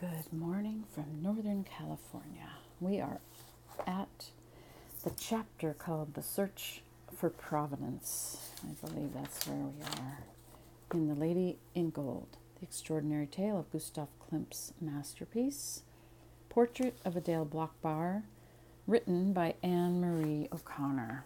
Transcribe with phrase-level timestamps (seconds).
[0.00, 2.50] Good morning from Northern California.
[2.78, 3.18] We are
[3.84, 4.26] at
[5.02, 6.82] the chapter called The Search
[7.12, 8.52] for Providence.
[8.62, 10.18] I believe that's where we are.
[10.94, 15.82] In The Lady in Gold, the extraordinary tale of Gustav Klimt's masterpiece,
[16.48, 18.22] Portrait of Adele Bloch-Bauer,
[18.86, 21.24] written by Anne Marie O'Connor.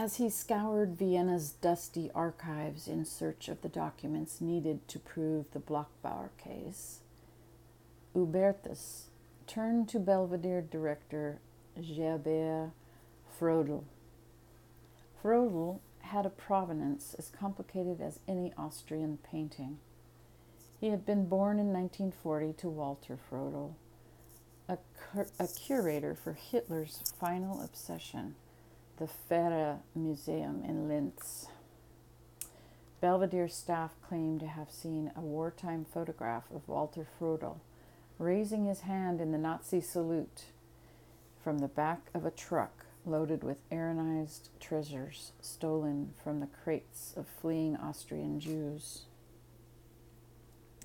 [0.00, 5.58] As he scoured Vienna's dusty archives in search of the documents needed to prove the
[5.58, 7.00] Bloch-Bauer case,
[8.14, 9.08] Hubertus
[9.46, 11.38] turned to Belvedere director
[11.76, 12.70] Gerbert
[13.38, 13.84] Frodl.
[15.22, 19.80] Frodl had a provenance as complicated as any Austrian painting.
[20.80, 23.74] He had been born in 1940 to Walter Frodl,
[24.66, 28.36] a, cur- a curator for Hitler's final obsession
[29.00, 31.46] the Führer Museum in Linz.
[33.00, 37.60] Belvedere staff claim to have seen a wartime photograph of Walter Frodl
[38.18, 40.42] raising his hand in the Nazi salute
[41.42, 47.26] from the back of a truck loaded with Aryanized treasures stolen from the crates of
[47.26, 49.06] fleeing Austrian Jews.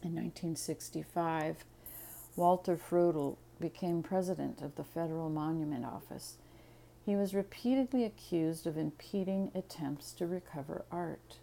[0.02, 1.66] In 1965,
[2.38, 6.38] Walter Frodl became president of the Federal Monument Office
[7.06, 11.38] he was repeatedly accused of impeding attempts to recover art.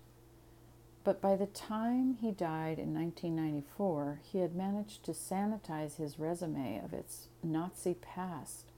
[1.05, 6.81] But by the time he died in 1994, he had managed to sanitize his resume
[6.85, 8.73] of its Nazi past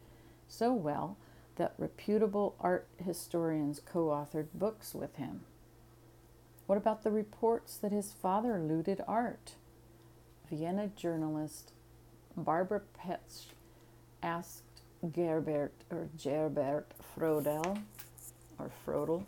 [0.46, 1.16] so well
[1.56, 5.41] that reputable art historians co authored books with him.
[6.66, 9.54] What about the reports that his father looted art?
[10.50, 11.72] Vienna journalist
[12.36, 13.52] Barbara Petsch
[14.22, 14.63] asked
[15.12, 17.83] Gerbert or Gerbert Frodl
[18.58, 19.24] or Frodl.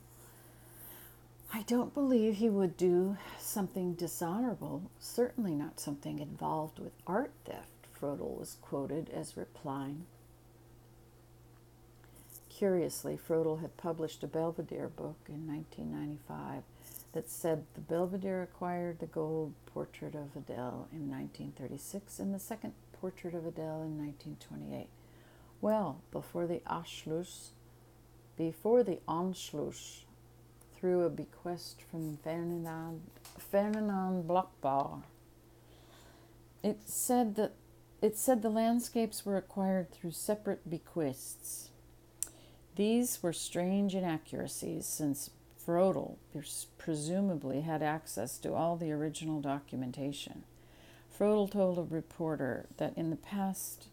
[1.52, 7.86] I don't believe he would do something dishonorable, certainly not something involved with art theft,
[7.98, 10.06] Frodl was quoted as replying.
[12.48, 16.62] Curiously, Frodl had published a Belvedere book in 1995
[17.12, 22.72] that said the Belvedere acquired the gold portrait of Adele in 1936 and the second
[23.00, 24.88] portrait of Adele in 1928.
[25.66, 27.48] Well, before the Anschluss,
[28.36, 30.04] before the Anschluss,
[30.72, 33.00] through a bequest from Ferdinand,
[33.36, 35.02] Ferdinand Bloch-Bauer,
[36.62, 37.54] it said that
[38.00, 41.70] it said the landscapes were acquired through separate bequests.
[42.76, 45.30] These were strange inaccuracies since
[45.66, 46.14] Frodl
[46.78, 50.44] presumably had access to all the original documentation.
[51.10, 53.88] Frodl told a reporter that in the past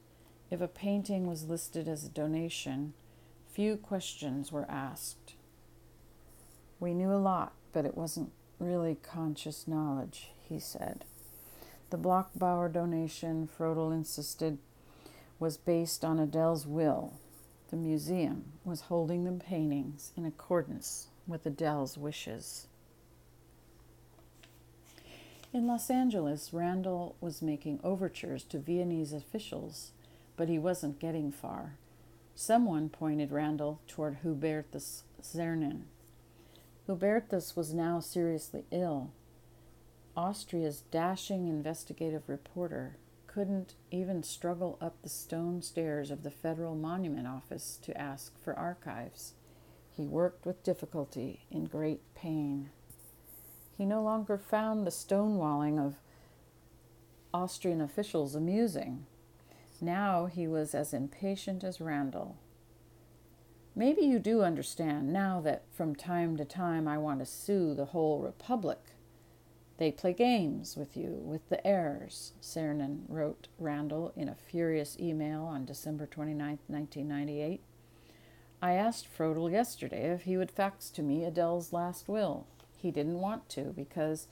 [0.53, 2.93] if a painting was listed as a donation,
[3.51, 5.33] few questions were asked.
[6.79, 11.05] We knew a lot, but it wasn't really conscious knowledge, he said.
[11.89, 14.59] The Bloch-Bauer donation, Frodl insisted,
[15.39, 17.13] was based on Adele's will.
[17.71, 22.67] The museum was holding the paintings in accordance with Adele's wishes.
[25.51, 29.93] In Los Angeles, Randall was making overtures to Viennese officials
[30.35, 31.77] but he wasn't getting far.
[32.35, 35.83] Someone pointed Randall toward Hubertus Czernin.
[36.88, 39.11] Hubertus was now seriously ill.
[40.16, 47.27] Austria's dashing investigative reporter couldn't even struggle up the stone stairs of the Federal Monument
[47.27, 49.33] Office to ask for archives.
[49.95, 52.69] He worked with difficulty, in great pain.
[53.77, 55.95] He no longer found the stonewalling of
[57.33, 59.05] Austrian officials amusing.
[59.83, 62.38] Now he was as impatient as Randall.
[63.75, 67.88] Maybe you do understand now that from time to time I want to sue the
[67.88, 68.79] whole Republic.
[69.77, 75.44] They play games with you, with the heirs, Czernin wrote Randall in a furious email
[75.44, 77.61] on December 29, 1998.
[78.61, 82.47] I asked Frodl yesterday if he would fax to me Adele's last will.
[82.77, 84.29] He didn't want to because,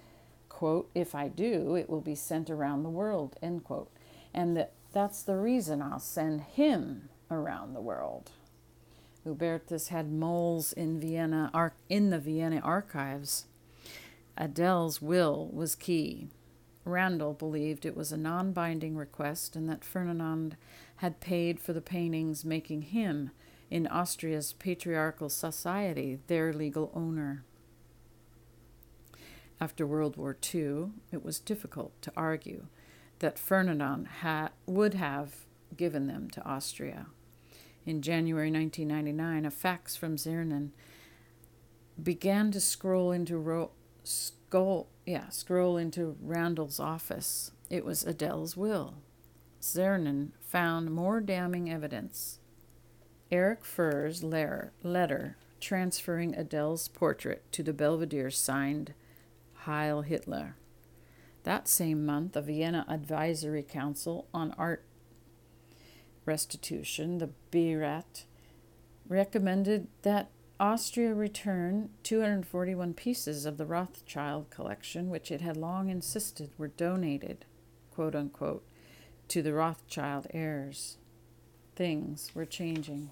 [0.48, 3.92] quote, if I do, it will be sent around the world, end quote,
[4.34, 8.32] and that that's the reason I'll send him around the world.
[9.26, 11.52] Hubertus had moles in Vienna
[11.90, 13.46] in the Vienna archives.
[14.38, 16.28] Adele's will was key.
[16.84, 20.58] Randall believed it was a non binding request and that Ferdinand
[20.98, 23.32] had paid for the paintings, making him,
[23.70, 27.44] in Austria's patriarchal society, their legal owner.
[29.60, 32.66] After World War II, it was difficult to argue
[33.22, 35.46] that Ferdinand ha- would have
[35.76, 37.08] given them to Austria.
[37.86, 40.70] In January 1999, a fax from Czernin
[42.02, 43.72] began to scroll into ro-
[44.04, 47.52] scroll yeah, scroll into Randall's office.
[47.70, 48.96] It was Adele's will.
[49.62, 52.40] Czernin found more damning evidence.
[53.32, 58.94] Eric Führer's letter transferring Adele's portrait to the Belvedere signed
[59.54, 60.56] Heil Hitler.
[61.44, 64.84] That same month, the Vienna Advisory Council on Art
[66.26, 68.26] Restitution, the Beirat,
[69.08, 70.30] recommended that
[70.60, 77.46] Austria return 241 pieces of the Rothschild collection, which it had long insisted were donated,
[77.90, 78.64] quote unquote,
[79.28, 80.98] to the Rothschild heirs.
[81.76, 83.10] Things were changing.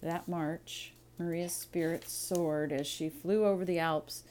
[0.00, 4.24] That March, Maria's spirits soared as she flew over the Alps,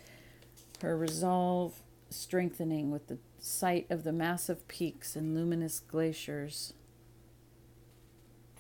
[0.81, 6.73] her resolve strengthening with the sight of the massive peaks and luminous glaciers.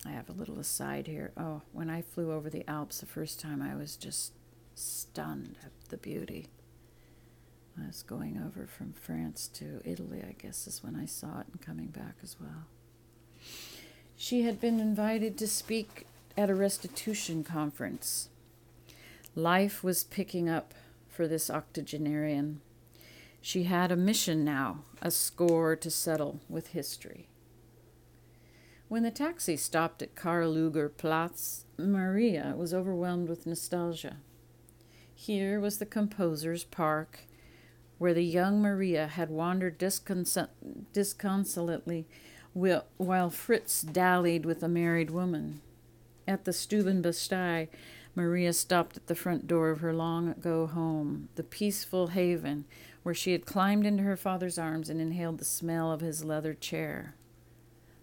[0.05, 1.31] I have a little aside here.
[1.37, 4.33] Oh, when I flew over the Alps the first time, I was just
[4.75, 6.47] stunned at the beauty.
[7.81, 11.47] I was going over from France to Italy, I guess, is when I saw it
[11.51, 12.65] and coming back as well.
[14.15, 18.29] She had been invited to speak at a restitution conference.
[19.35, 20.73] Life was picking up
[21.07, 22.61] for this octogenarian.
[23.41, 27.29] She had a mission now, a score to settle with history.
[28.89, 34.17] When the taxi stopped at Karl Lueger Platz, Maria was overwhelmed with nostalgia.
[35.13, 37.21] Here was the composer's park,
[37.97, 39.77] where the young Maria had wandered
[40.93, 42.07] disconsolately
[42.53, 45.61] while Fritz dallied with a married woman.
[46.27, 47.69] At the Stubenbastei,
[48.17, 52.65] Maria stopped at the front door of her long ago home, the peaceful haven
[53.03, 56.53] where she had climbed into her father's arms and inhaled the smell of his leather
[56.55, 57.13] chair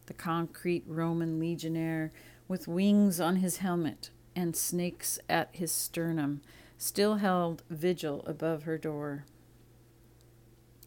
[0.07, 2.13] the concrete Roman legionnaire
[2.47, 6.43] with wings on his helmet and snakes at his sternum,
[6.77, 9.25] still held vigil above her door.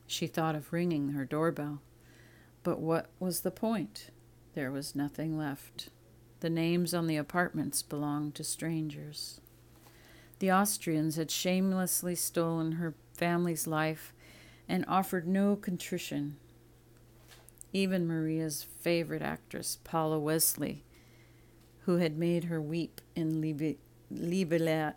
[0.06, 1.82] She thought of ringing her doorbell,
[2.64, 4.12] but what was the point?
[4.54, 5.90] There was nothing left.
[6.40, 9.42] The names on the apartments belonged to strangers.
[10.40, 14.14] The Austrians had shamelessly stolen her family's life
[14.70, 16.38] and offered no contrition
[17.74, 20.84] even Maria's favorite actress, Paula Wessely,
[21.82, 23.42] who had made her weep in
[24.12, 24.94] Liebelei,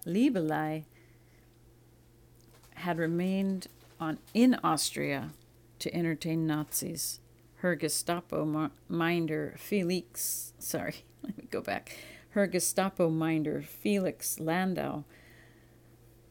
[2.74, 3.66] had remained
[4.00, 5.30] on, in Austria
[5.78, 7.20] to entertain Nazis.
[7.60, 11.94] Her Gestapo minder, Felix, sorry, let me go back.
[12.30, 15.04] Her Gestapo minder, Felix Landau,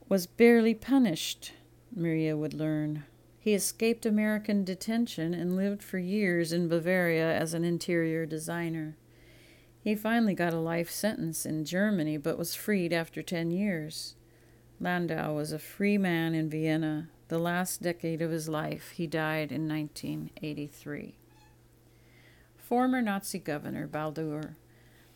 [0.07, 1.53] was barely punished,
[1.95, 3.03] Maria would learn.
[3.39, 8.97] He escaped American detention and lived for years in Bavaria as an interior designer.
[9.83, 14.15] He finally got a life sentence in Germany but was freed after 10 years.
[14.79, 17.09] Landau was a free man in Vienna.
[17.27, 21.18] The last decade of his life, he died in 1983.
[22.69, 24.55] Former Nazi governor Baldur,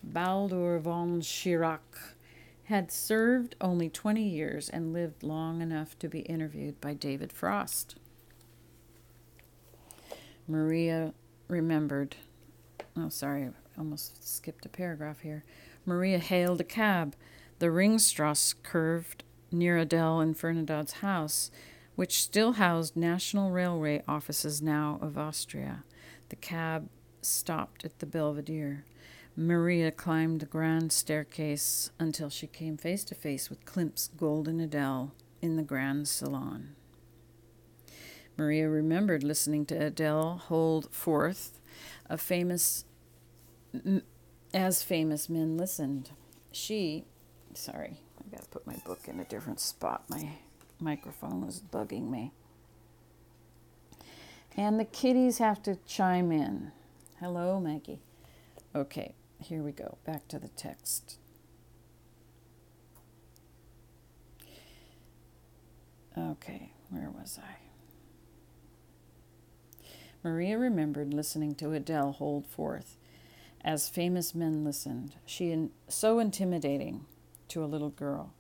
[0.02, 2.16] Baldur von Schirach,
[2.64, 7.96] had served only 20 years and lived long enough to be interviewed by David Frost.
[10.48, 11.14] Maria
[11.48, 12.16] remembered.
[12.98, 15.44] Oh, sorry, I almost skipped a paragraph here.
[15.86, 17.16] Maria hailed a cab.
[17.60, 21.52] The Ringstrasse curved near Adele and Fernandad's house,
[21.96, 25.84] which still housed National Railway offices now of Austria.
[26.30, 26.90] The cab
[27.26, 28.86] stopped at the Belvedere.
[29.36, 35.14] Maria climbed the grand staircase until she came face to face with Klimt's golden Adele
[35.42, 36.76] in the grand salon.
[38.38, 41.60] Maria remembered listening to Adele hold forth
[42.10, 42.86] a famous
[44.54, 46.12] as famous men listened.
[46.52, 47.06] She,
[47.54, 50.04] sorry, I got to put my book in a different spot.
[50.10, 50.30] My
[50.80, 52.32] microphone was bugging me.
[54.56, 56.72] And the kitties have to chime in.
[57.24, 58.02] Hello, Maggie.
[58.76, 59.98] Okay, here we go.
[60.04, 61.20] Back to the text.
[66.18, 67.60] Okay, where was I?
[70.22, 72.98] Maria remembered listening to Adele hold forth.
[73.62, 77.06] As famous men listened, she in, so intimidating
[77.48, 78.34] to a little girl.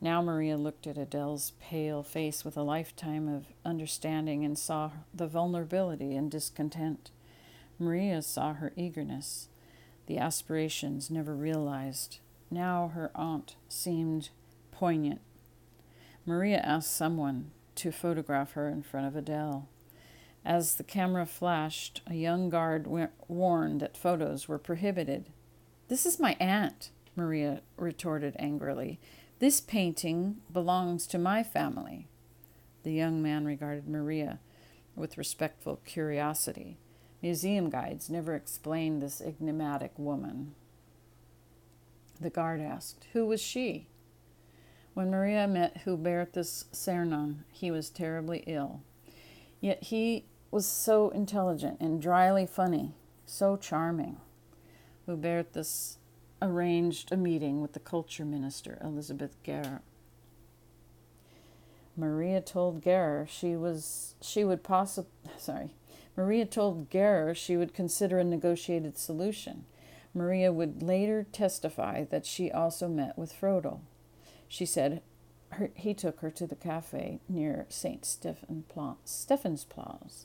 [0.00, 5.26] Now Maria looked at Adele's pale face with a lifetime of understanding and saw the
[5.26, 7.10] vulnerability and discontent.
[7.78, 9.48] Maria saw her eagerness,
[10.06, 12.18] the aspirations never realized.
[12.50, 14.30] Now her aunt seemed
[14.72, 15.20] poignant.
[16.26, 19.68] Maria asked someone to photograph her in front of Adele.
[20.44, 22.86] As the camera flashed, a young guard
[23.28, 25.26] warned that photos were prohibited.
[25.88, 28.98] This is my aunt, Maria retorted angrily.
[29.38, 32.08] This painting belongs to my family.
[32.82, 34.40] The young man regarded Maria
[34.96, 36.78] with respectful curiosity.
[37.20, 40.54] Museum guides never explained this enigmatic woman.
[42.20, 43.86] The guard asked, Who was she?
[44.94, 48.82] When Maria met Hubertus Czernin, he was terribly ill.
[49.60, 52.94] Yet he was so intelligent and dryly funny,
[53.26, 54.16] so charming.
[55.06, 55.96] Hubertus
[56.40, 59.80] arranged a meeting with the culture minister, Elizabeth Gehrer.
[61.96, 65.70] Maria told Gehrer she was she would possibly sorry.
[66.18, 69.66] Maria told Gehrer she would consider a negotiated solution.
[70.12, 73.82] Maria would later testify that she also met with Frodl.
[74.48, 75.00] She said
[75.50, 78.04] her, he took her to the cafe near St.
[78.04, 78.64] Stephen
[79.06, 80.24] Stephensplatz.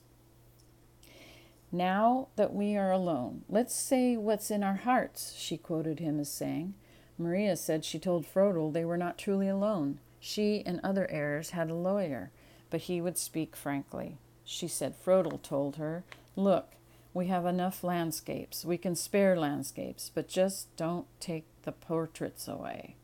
[1.71, 6.31] Now that we are alone, let's say what's in our hearts, she quoted him as
[6.31, 6.73] saying.
[7.19, 9.99] Maria said she told Frodl they were not truly alone.
[10.19, 12.31] She and other heirs had a lawyer,
[12.71, 14.17] but he would speak frankly.
[14.45, 16.03] She said Frodl told her,
[16.35, 16.75] Look,
[17.13, 18.65] we have enough landscapes.
[18.65, 22.95] We can spare landscapes, but just don't take the portraits away.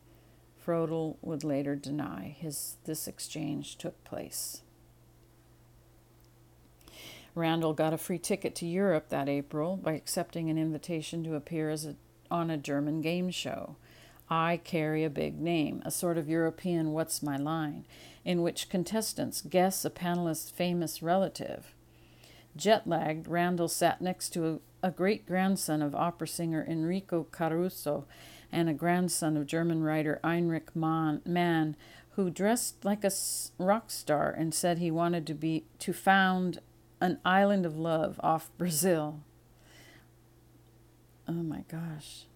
[0.64, 4.62] Frodl would later deny his this exchange took place.
[7.34, 11.70] Randall got a free ticket to Europe that April by accepting an invitation to appear
[11.70, 11.94] as a,
[12.30, 13.76] on a German game show.
[14.30, 17.84] I carry a big name, a sort of European What's My Line,
[18.24, 21.74] in which contestants guess a panelist's famous relative.
[22.56, 28.06] Jet lagged, Randall sat next to a, a great grandson of opera singer Enrico Caruso
[28.52, 31.76] and a grandson of German writer Heinrich Mann,
[32.10, 33.10] who dressed like a
[33.58, 36.60] rock star and said he wanted to be to found
[37.00, 39.20] an island of love off Brazil.
[41.26, 42.26] Oh my gosh.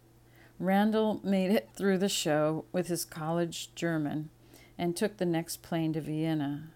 [0.64, 4.30] Randall made it through the show with his college German
[4.78, 6.70] and took the next plane to Vienna.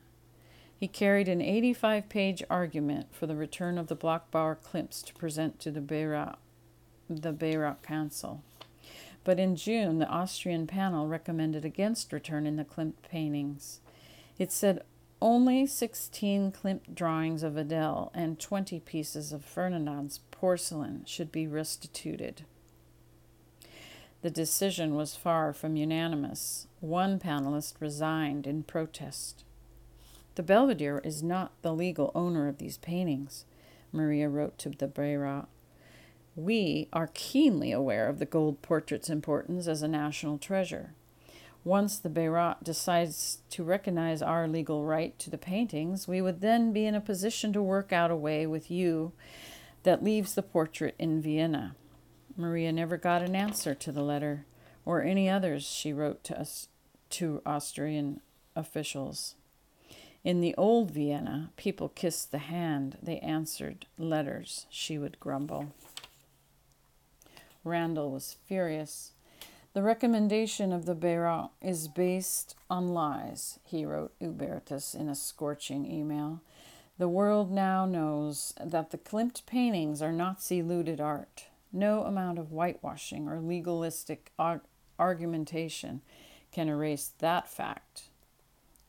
[0.79, 5.59] He carried an 85 page argument for the return of the Bloch-Bauer Klimts to present
[5.61, 6.37] to the Beirat,
[7.09, 8.43] the Beirat Council.
[9.25, 13.81] But in June, the Austrian panel recommended against returning the Klimt paintings.
[14.39, 14.83] It said
[15.21, 22.45] only 16 Klimt drawings of Adele and 20 pieces of Ferdinand's porcelain should be restituted.
[24.21, 26.67] The decision was far from unanimous.
[26.81, 29.45] One panelist resigned in protest.
[30.35, 33.45] The Belvedere is not the legal owner of these paintings,
[33.93, 35.47] Maria wrote to the Beirat.
[36.35, 40.95] We are keenly aware of the gold portrait's importance as a national treasure.
[41.65, 46.73] Once the Beirat decides to recognize our legal right to the paintings, we would then
[46.73, 49.13] be in a position to work out a way with you
[49.83, 51.75] that leaves the portrait in Vienna.
[52.39, 54.47] Maria never got an answer to the letter
[54.87, 56.69] or any others she wrote to us
[57.11, 58.21] to Austrian
[58.55, 59.35] officials.
[60.23, 65.73] In the old Vienna, people kissed the hand they answered letters, she would grumble.
[67.65, 69.13] Randall was furious.
[69.75, 75.91] The recommendation of the Beirat is based on lies, he wrote Hubertus in a scorching
[75.91, 76.41] email.
[76.99, 81.45] The world now knows that the Klimt paintings are Nazi looted art.
[81.73, 84.33] No amount of whitewashing or legalistic
[84.99, 86.03] argumentation
[86.51, 88.05] can erase that fact.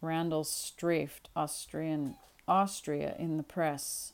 [0.01, 2.15] Randall strafed Austrian
[2.48, 4.13] Austria in the press.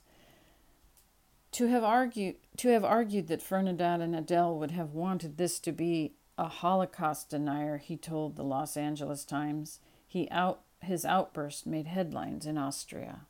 [1.52, 5.72] To have argued to have argued that Ferdinand and Adele would have wanted this to
[5.72, 9.80] be a Holocaust denier, he told the Los Angeles Times.
[10.06, 13.22] He out his outburst made headlines in Austria.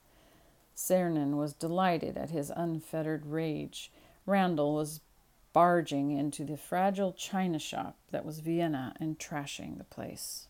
[0.76, 3.92] Czernin was delighted at his unfettered rage.
[4.26, 5.02] Randall was
[5.56, 10.50] barging into the fragile china shop that was Vienna and trashing the place.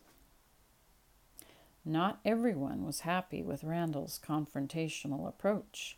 [1.86, 5.96] Not everyone was happy with Randall's confrontational approach.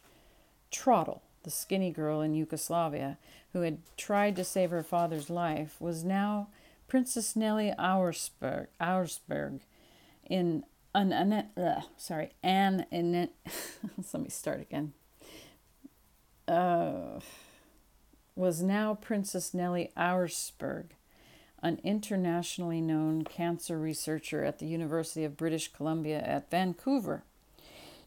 [0.71, 3.17] Trottle, the skinny girl in Yugoslavia
[3.53, 6.49] who had tried to save her father's life, was now
[6.89, 9.61] Princess Nellie Auersperg, Auersberg
[10.29, 13.29] in an, an uh, sorry, Anne in
[14.13, 14.91] let me start again.
[16.45, 17.21] Uh,
[18.38, 20.91] was now Princess Nellie Auersperg
[21.62, 27.24] an internationally known cancer researcher at the University of British Columbia at Vancouver.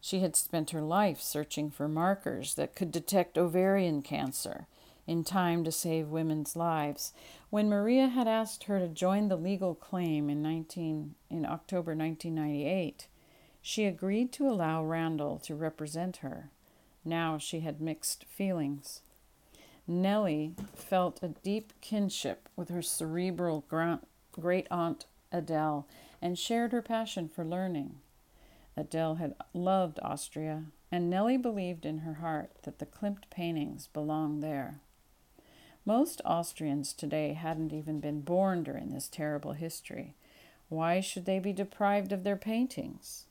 [0.01, 4.67] She had spent her life searching for markers that could detect ovarian cancer
[5.07, 7.13] in time to save women's lives.
[7.51, 13.09] When Maria had asked her to join the legal claim in 19 in October 1998,
[13.61, 16.51] she agreed to allow Randall to represent her.
[17.05, 19.03] Now she had mixed feelings.
[19.91, 23.65] Nellie felt a deep kinship with her cerebral
[24.31, 25.85] great aunt Adele
[26.23, 27.97] and shared her passion for learning.
[28.77, 34.45] Adele had loved Austria, and Nellie believed in her heart that the Klimt paintings belonged
[34.45, 34.79] there.
[35.85, 40.15] Most Austrians today hadn't even been born during this terrible history.
[40.69, 43.25] Why should they be deprived of their paintings?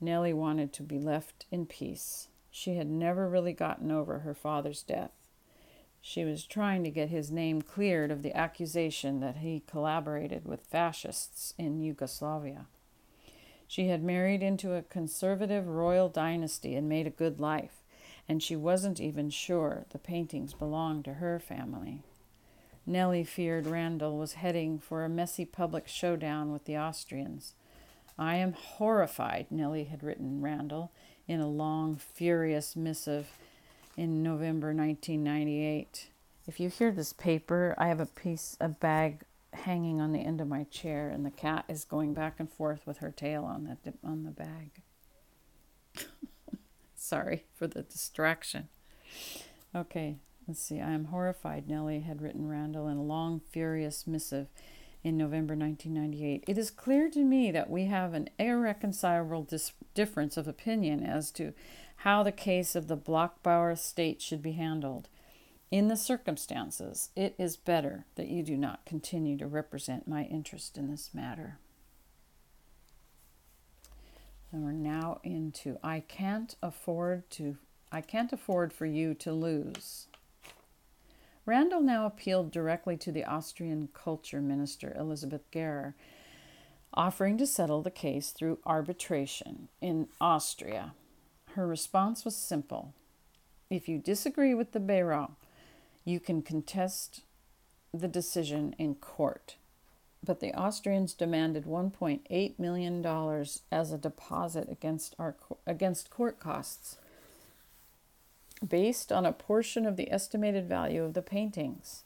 [0.00, 2.28] Nellie wanted to be left in peace.
[2.50, 5.10] She had never really gotten over her father's death.
[6.04, 10.66] She was trying to get his name cleared of the accusation that he collaborated with
[10.66, 12.66] fascists in Yugoslavia.
[13.68, 17.84] She had married into a conservative royal dynasty and made a good life,
[18.28, 22.00] and she wasn't even sure the paintings belonged to her family.
[22.84, 27.54] Nellie feared Randall was heading for a messy public showdown with the Austrians.
[28.18, 30.90] I am horrified, Nellie had written Randall
[31.28, 33.38] in a long, furious missive
[33.96, 36.08] in November 1998.
[36.46, 39.22] If you hear this paper, I have a piece, a bag
[39.52, 42.86] hanging on the end of my chair, and the cat is going back and forth
[42.86, 44.82] with her tail on the on the bag.
[46.94, 48.68] Sorry for the distraction.
[49.74, 50.80] Okay, let's see.
[50.80, 51.68] I am horrified.
[51.68, 54.48] Nellie had written Randall in a long, furious missive
[55.04, 56.44] in November 1998.
[56.46, 61.30] It is clear to me that we have an irreconcilable dis- difference of opinion as
[61.32, 61.52] to
[62.02, 65.08] how the case of the Bloch-Bauer estate should be handled.
[65.70, 70.76] In the circumstances, it is better that you do not continue to represent my interest
[70.76, 71.58] in this matter.
[74.50, 77.56] And we're now into I can't afford to
[77.92, 80.08] I can't afford for you to lose.
[81.46, 85.94] Randall now appealed directly to the Austrian culture minister Elisabeth Gehrer,
[86.92, 90.94] offering to settle the case through arbitration in Austria.
[91.54, 92.94] Her response was simple.
[93.68, 95.32] If you disagree with the Beiro,
[96.04, 97.22] you can contest
[97.92, 99.56] the decision in court.
[100.24, 103.04] But the Austrians demanded $1.8 million
[103.70, 106.96] as a deposit against, our, against court costs,
[108.66, 112.04] based on a portion of the estimated value of the paintings.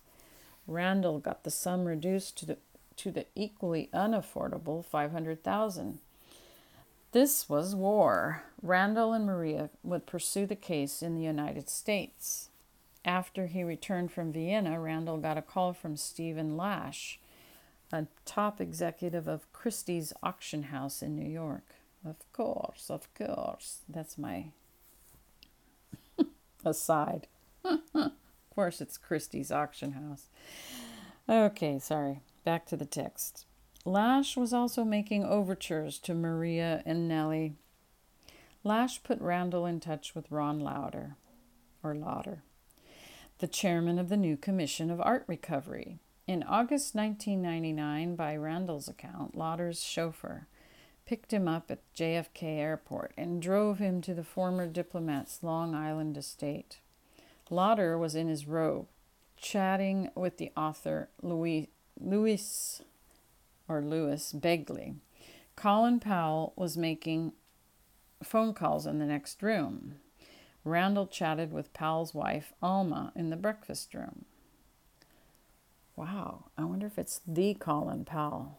[0.67, 2.59] Randall got the sum reduced to the,
[2.97, 5.99] to the equally unaffordable 500,000.
[7.17, 8.43] This was war.
[8.61, 12.51] Randall and Maria would pursue the case in the United States.
[13.07, 17.19] After he returned from Vienna, Randall got a call from Stephen Lash,
[17.91, 21.77] a top executive of Christie's auction house in New York.
[22.05, 23.79] Of course, of course.
[23.89, 24.49] That's my
[26.67, 27.29] aside.
[27.65, 28.13] of
[28.55, 30.27] course, it's Christie's auction house.
[31.27, 32.21] Okay, sorry.
[32.45, 33.46] Back to the text.
[33.87, 37.55] Lash was also making overtures to Maria and Nellie.
[38.63, 41.17] Lash put Randall in touch with Ron Lauder,
[41.83, 42.43] or Lauder
[43.39, 45.99] the chairman of the new Commission of Art Recovery.
[46.27, 50.47] In August 1999, by Randall's account, Lauder's chauffeur
[51.05, 56.17] picked him up at JFK Airport and drove him to the former diplomat's Long Island
[56.17, 56.79] estate.
[57.51, 58.87] Lauder was in his robe,
[59.37, 61.69] chatting with the author Louis,
[62.01, 62.81] Louis
[63.69, 64.97] or Lewis Begley.
[65.57, 67.33] Colin Powell was making
[68.23, 69.97] phone calls in the next room.
[70.65, 74.25] Randall chatted with Powell's wife, Alma, in the breakfast room.
[75.95, 78.59] Wow, I wonder if it's the Colin Powell.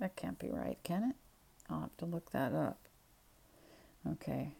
[0.00, 1.16] That can't be right, can it?
[1.70, 2.88] I'll have to look that up.
[4.10, 4.54] Okay.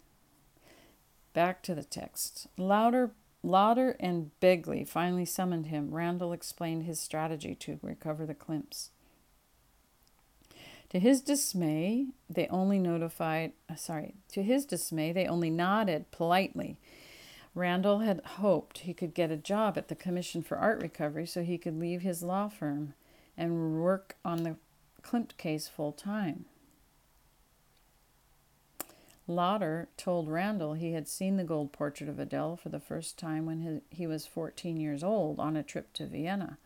[1.33, 2.47] Back to the text.
[2.57, 3.11] Louder,
[3.43, 5.93] Lauder and Begley finally summoned him.
[5.93, 8.91] Randall explained his strategy to recover the Klimts.
[10.95, 16.77] To his dismay, they only notified, uh, sorry, to his dismay, they only nodded politely.
[17.53, 21.43] Randall had hoped he could get a job at the Commission for Art Recovery so
[21.43, 22.95] he could leave his law firm
[23.37, 24.55] and work on the
[25.03, 26.45] Klimt case full time.
[29.27, 33.47] Lauder told Randall he had seen the gold portrait of Adele for the first time
[33.47, 36.57] when he was 14 years old on a trip to Vienna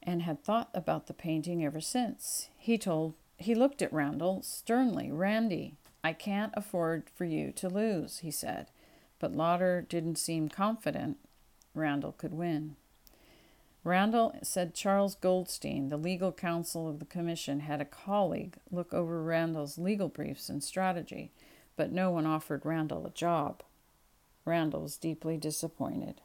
[0.00, 2.48] and had thought about the painting ever since.
[2.56, 5.10] He told he looked at Randall sternly.
[5.10, 8.70] Randy, I can't afford for you to lose, he said.
[9.18, 11.18] But Lauder didn't seem confident
[11.74, 12.76] Randall could win.
[13.84, 19.22] Randall said Charles Goldstein, the legal counsel of the commission, had a colleague look over
[19.22, 21.32] Randall's legal briefs and strategy,
[21.74, 23.62] but no one offered Randall a job.
[24.44, 26.20] Randall was deeply disappointed.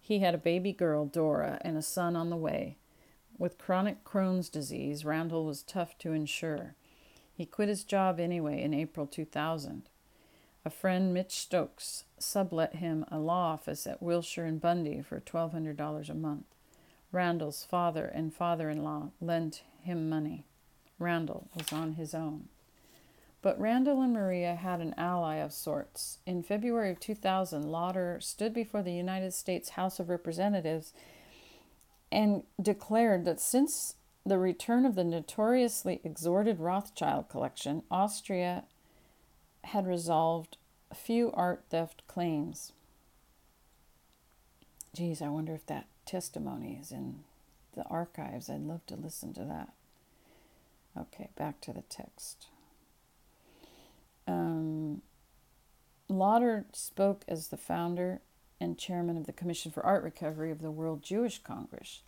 [0.00, 2.77] He had a baby girl, Dora, and a son on the way.
[3.38, 6.74] With chronic Crohn's disease, Randall was tough to insure.
[7.32, 9.88] He quit his job anyway in April 2000.
[10.64, 16.10] A friend, Mitch Stokes, sublet him a law office at Wilshire and Bundy for $1,200
[16.10, 16.46] a month.
[17.12, 20.44] Randall's father and father in law lent him money.
[20.98, 22.48] Randall was on his own.
[23.40, 26.18] But Randall and Maria had an ally of sorts.
[26.26, 30.92] In February of 2000, Lauder stood before the United States House of Representatives
[32.10, 33.94] and declared that since
[34.24, 38.64] the return of the notoriously extorted Rothschild collection, Austria
[39.64, 40.56] had resolved
[40.90, 42.72] a few art theft claims.
[44.94, 47.20] Geez, I wonder if that testimony is in
[47.74, 48.48] the archives.
[48.48, 49.72] I'd love to listen to that.
[50.98, 52.48] Okay, back to the text.
[54.26, 55.02] Um,
[56.08, 58.20] Lauder spoke as the founder
[58.60, 62.02] and chairman of the Commission for Art Recovery of the World Jewish Congress.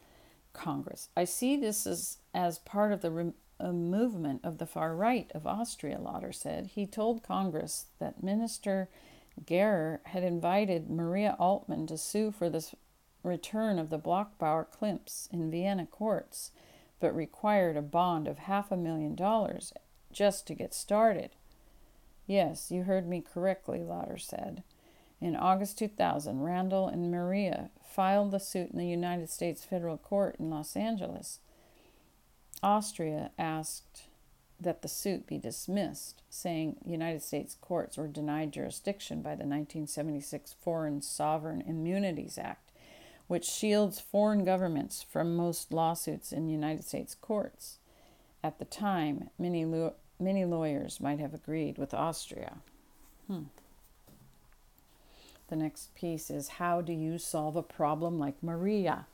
[0.53, 1.09] Congress.
[1.17, 3.33] I see this as, as part of the re-
[3.63, 6.71] movement of the far right of Austria, Lauder said.
[6.75, 8.89] He told Congress that Minister
[9.45, 12.67] Gehrer had invited Maria Altmann to sue for the
[13.23, 16.53] return of the Bloch-Bauer Klimts in Vienna courts,
[17.01, 19.73] but required a bond of half a million dollars
[20.13, 21.31] just to get started.
[22.27, 24.63] Yes, you heard me correctly, Lauder said.
[25.21, 30.37] In August 2000, Randall and Maria filed the suit in the United States federal court
[30.39, 31.41] in Los Angeles.
[32.63, 34.05] Austria asked
[34.59, 40.55] that the suit be dismissed, saying United States courts were denied jurisdiction by the 1976
[40.63, 42.71] Foreign Sovereign Immunities Act,
[43.27, 47.79] which shields foreign governments from most lawsuits in United States courts.
[48.43, 52.59] At the time, many, lo- many lawyers might have agreed with Austria.
[53.27, 53.45] Hmm.
[55.51, 59.07] The next piece is How do you solve a problem like Maria?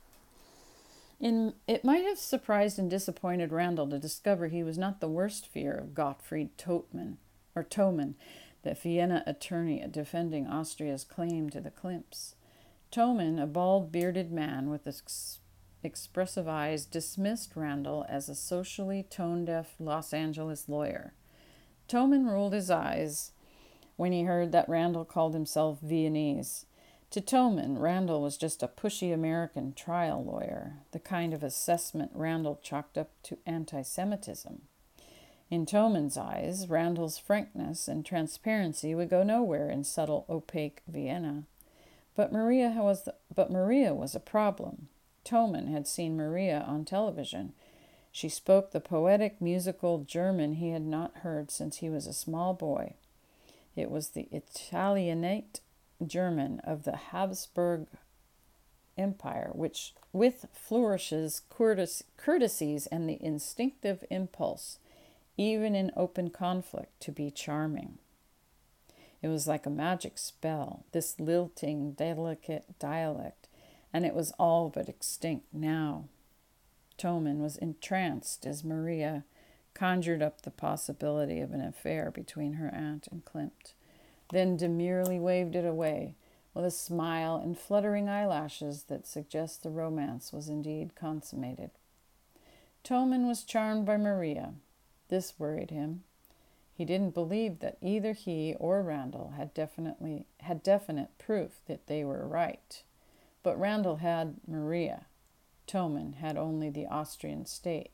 [1.19, 5.47] In, it might have surprised and disappointed Randall to discover he was not the worst
[5.47, 7.17] fear of Gottfried Totman,
[7.55, 8.13] or Toman,
[8.61, 12.35] the Vienna attorney defending Austria's claim to the Klimts.
[12.91, 15.39] Toman, a bald bearded man with ex-
[15.81, 21.13] expressive eyes, dismissed Randall as a socially tone deaf Los Angeles lawyer.
[21.89, 23.31] Toman rolled his eyes
[23.97, 26.65] when he heard that Randall called himself Viennese.
[27.11, 32.59] To Toman, Randall was just a pushy American trial lawyer, the kind of assessment Randall
[32.61, 34.61] chalked up to anti Semitism.
[35.49, 41.43] In Toman's eyes, Randall's frankness and transparency would go nowhere in subtle, opaque Vienna.
[42.15, 44.89] But Maria was the, but Maria was a problem.
[45.23, 47.53] Toman had seen Maria on television.
[48.11, 52.53] She spoke the poetic, musical German he had not heard since he was a small
[52.53, 52.93] boy.
[53.77, 55.61] It was the Italianate
[56.05, 57.85] German of the Habsburg
[58.97, 64.79] Empire, which, with flourishes, courtesies, and the instinctive impulse,
[65.37, 67.99] even in open conflict, to be charming.
[69.21, 73.47] It was like a magic spell, this lilting, delicate dialect,
[73.93, 76.05] and it was all but extinct now.
[76.97, 79.23] Toman was entranced as Maria
[79.77, 83.73] conjured up the possibility of an affair between her aunt and Klimt,
[84.31, 86.15] then demurely waved it away
[86.55, 91.69] with a smile and fluttering eyelashes that suggest the romance was indeed consummated.
[92.83, 94.53] Toman was charmed by Maria.
[95.09, 96.03] This worried him.
[96.73, 102.03] He didn't believe that either he or Randall had definitely had definite proof that they
[102.03, 102.81] were right.
[103.43, 105.05] But Randall had Maria.
[105.67, 107.91] Toman had only the Austrian state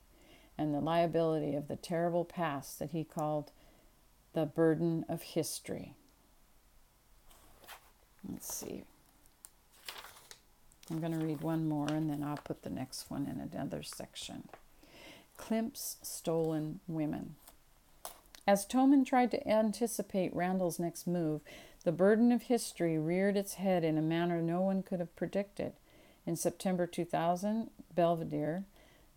[0.58, 3.52] and the liability of the terrible past that he called
[4.34, 5.94] the burden of history.
[8.30, 8.84] Let's see.
[10.90, 13.84] I'm going to read one more and then I'll put the next one in another
[13.84, 14.50] section.
[15.38, 17.36] Klimt's Stolen Women.
[18.46, 21.42] As Toman tried to anticipate Randall's next move,
[21.84, 25.74] the burden of history reared its head in a manner no one could have predicted.
[26.26, 28.64] In September 2000, Belvedere,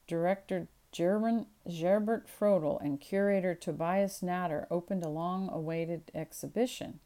[0.06, 7.00] director German Gerbert Frodl and curator Tobias Natter opened a long awaited exhibition,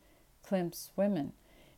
[0.48, 1.33] Klimt's Women.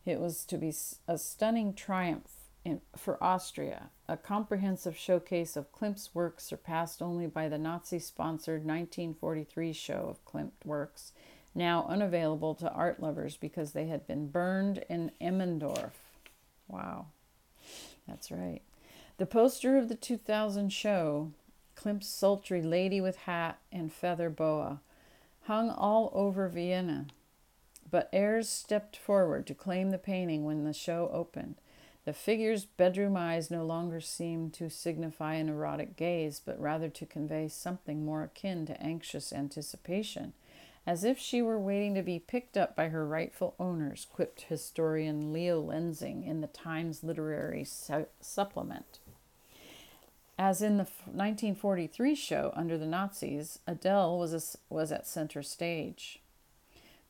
[0.05, 0.75] It was to be
[1.09, 7.49] a stunning triumph in, for Austria, a comprehensive showcase of Klimt's works surpassed only by
[7.49, 11.13] the Nazi sponsored 1943 show of Klimt works,
[11.55, 15.93] now unavailable to art lovers because they had been burned in Immendorf.
[16.69, 17.07] Wow,
[18.07, 18.61] that's right.
[19.17, 21.33] The poster of the 2000 show
[22.01, 24.81] sultry lady with hat and feather boa,
[25.43, 27.07] hung all over Vienna.
[27.91, 31.57] But heirs stepped forward to claim the painting when the show opened.
[32.05, 37.07] The figure's bedroom eyes no longer seemed to signify an erotic gaze, but rather to
[37.07, 40.33] convey something more akin to anxious anticipation,
[40.85, 45.33] as if she were waiting to be picked up by her rightful owners, quipped historian
[45.33, 48.99] Leo Lensing in the Times Literary Su- Supplement.
[50.39, 56.21] As in the 1943 show Under the Nazis, Adele was, a, was at center stage.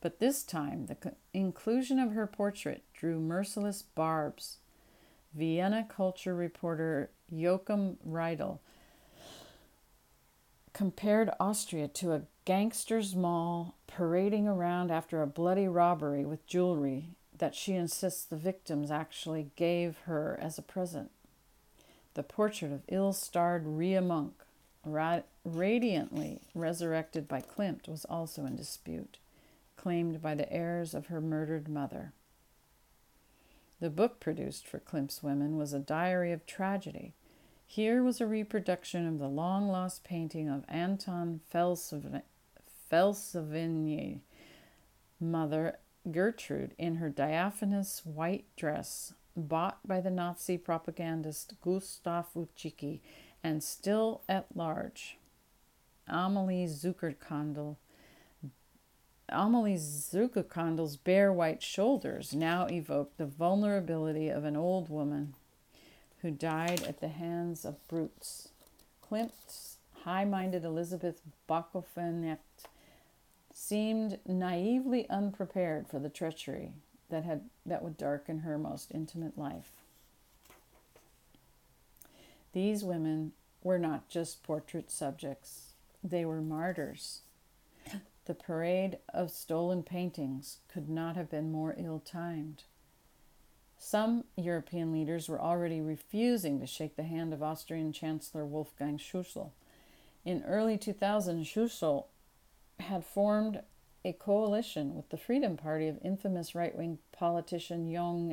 [0.01, 4.57] But this time, the inclusion of her portrait drew merciless barbs.
[5.33, 8.59] Vienna culture reporter Joachim Riedl
[10.73, 17.55] compared Austria to a gangster's mall parading around after a bloody robbery with jewelry that
[17.55, 21.11] she insists the victims actually gave her as a present.
[22.15, 24.43] The portrait of ill starred Ria Munk,
[24.85, 29.17] radiantly resurrected by Klimt, was also in dispute,
[29.75, 32.13] claimed by the heirs of her murdered mother.
[33.79, 37.13] The book produced for Klimt's women was a diary of tragedy.
[37.65, 42.21] Here was a reproduction of the long lost painting of Anton Felsevigny,
[45.19, 45.79] mother
[46.11, 52.99] Gertrude in her diaphanous white dress, bought by the Nazi propagandist Gustav Ucicky
[53.43, 55.17] and still at large.
[56.07, 57.77] Amelie Zuckerkandl.
[59.29, 65.33] Amelie Zuckerkandl's bare white shoulders now evoked the vulnerability of an old woman
[66.21, 68.49] who died at the hands of brutes.
[69.01, 72.37] Klimt's high minded Elizabeth Bachofen
[73.53, 76.71] seemed naively unprepared for the treachery
[77.09, 79.71] that had that would darken her most intimate life.
[82.53, 83.31] These women
[83.63, 85.73] were not just portrait subjects,
[86.03, 87.21] they were martyrs.
[88.25, 92.63] The parade of stolen paintings could not have been more ill timed.
[93.77, 99.51] Some European leaders were already refusing to shake the hand of Austrian Chancellor Wolfgang Schussel.
[100.23, 102.05] In early 2000, Schussel
[102.79, 103.61] had formed
[104.05, 108.29] a coalition with the Freedom Party of infamous right wing politician Jung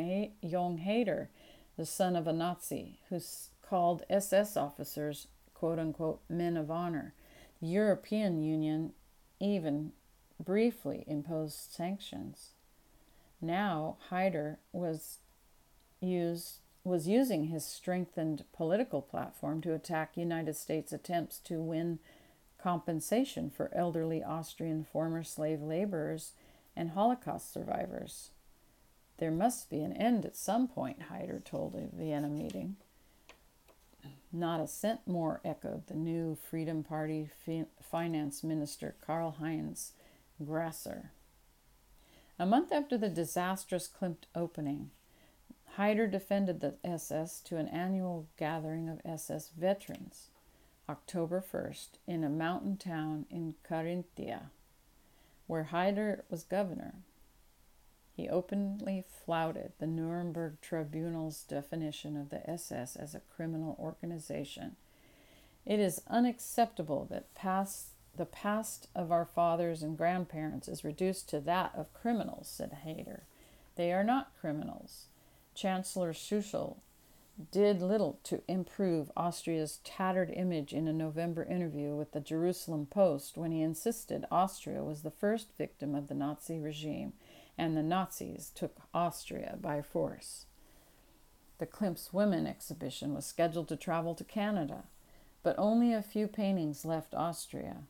[0.85, 1.29] Haider,
[1.77, 3.21] the son of a Nazi, who
[3.63, 7.15] called SS officers, quote unquote, men of honor.
[7.61, 8.93] The European Union
[9.39, 9.93] even
[10.43, 12.51] briefly imposed sanctions.
[13.41, 15.19] Now, Haider was
[16.01, 21.99] used was using his strengthened political platform to attack United States attempts to win
[22.63, 26.33] compensation for elderly Austrian former slave laborers
[26.77, 28.31] and Holocaust survivors.
[29.19, 32.77] There must be an end at some point, Haider told a Vienna meeting.
[34.33, 39.93] Not a cent more, echoed the new Freedom Party fi- finance minister Karl Heinz
[40.45, 41.11] Grasser.
[42.39, 44.91] A month after the disastrous Klimt opening,
[45.77, 50.31] Haider defended the SS to an annual gathering of SS veterans.
[50.91, 54.51] October 1st, in a mountain town in Carinthia,
[55.47, 56.95] where Haider was governor.
[58.13, 64.75] He openly flouted the Nuremberg Tribunal's definition of the SS as a criminal organization.
[65.65, 71.39] It is unacceptable that past, the past of our fathers and grandparents is reduced to
[71.39, 73.21] that of criminals, said Haider.
[73.77, 75.05] They are not criminals.
[75.55, 76.79] Chancellor Schussel
[77.51, 83.37] did little to improve Austria's tattered image in a November interview with the Jerusalem Post
[83.37, 87.13] when he insisted Austria was the first victim of the Nazi regime
[87.57, 90.47] and the Nazis took Austria by force.
[91.59, 94.85] The Klimt's Women exhibition was scheduled to travel to Canada,
[95.43, 97.83] but only a few paintings left Austria.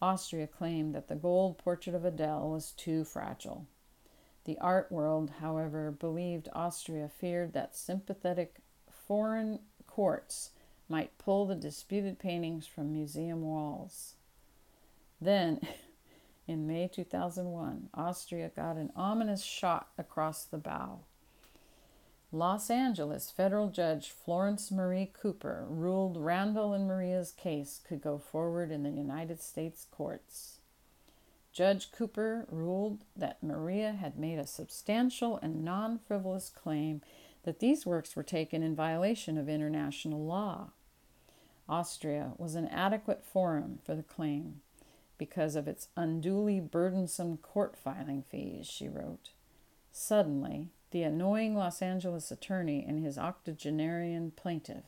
[0.00, 3.66] Austria claimed that the gold portrait of Adele was too fragile.
[4.44, 8.56] The art world, however, believed Austria feared that sympathetic
[9.12, 10.52] foreign courts
[10.88, 14.14] might pull the disputed paintings from museum walls.
[15.20, 15.60] Then,
[16.48, 21.00] in May 2001, Austria got an ominous shot across the bow.
[22.32, 28.70] Los Angeles federal judge Florence Marie Cooper ruled Randall and Maria's case could go forward
[28.70, 30.60] in the United States courts.
[31.52, 37.02] Judge Cooper ruled that Maria had made a substantial and non frivolous claim
[37.44, 40.70] that these works were taken in violation of international law.
[41.68, 44.60] Austria was an adequate forum for the claim
[45.18, 49.30] because of its unduly burdensome court filing fees, she wrote.
[49.92, 54.84] Suddenly, the annoying Los Angeles attorney and his octogenarian plaintiff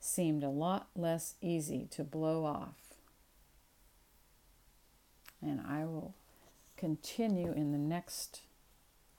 [0.00, 2.94] seemed a lot less easy to blow off.
[5.40, 6.14] And I will
[6.76, 8.42] continue in the next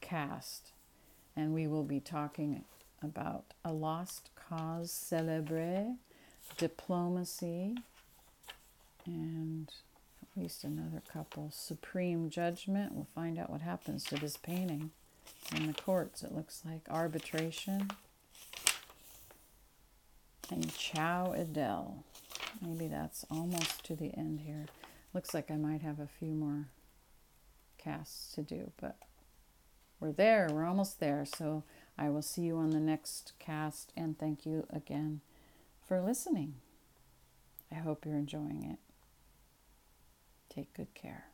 [0.01, 0.71] cast,
[1.35, 2.63] and we will be talking
[3.01, 5.95] about a lost cause celebre,
[6.57, 7.75] diplomacy,
[9.05, 9.71] and
[10.21, 11.49] at least another couple.
[11.51, 12.93] Supreme judgment.
[12.93, 14.91] We'll find out what happens to this painting
[15.55, 16.23] in the courts.
[16.23, 17.91] It looks like arbitration.
[20.49, 22.03] And Ciao Adele.
[22.61, 24.65] Maybe that's almost to the end here.
[25.13, 26.67] Looks like I might have a few more
[27.77, 28.97] casts to do, but
[29.99, 30.47] we're there.
[30.51, 31.25] We're almost there.
[31.25, 31.63] So
[31.97, 35.21] I will see you on the next cast, and thank you again
[35.87, 36.55] for listening.
[37.71, 38.79] I hope you're enjoying it.
[40.53, 41.25] Take good care.